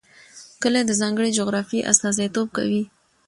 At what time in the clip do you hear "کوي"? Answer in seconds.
2.57-2.83